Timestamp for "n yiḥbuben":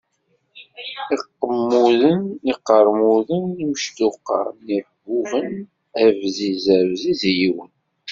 4.63-5.47